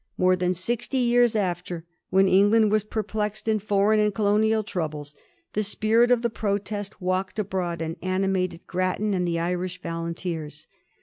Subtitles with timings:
[0.17, 5.15] More than sixty years after, when England was perplexed in foreign and colonial troubles,
[5.53, 10.65] the spirit of the protest walked abroad and animated Grattan and the Irish Volunteers.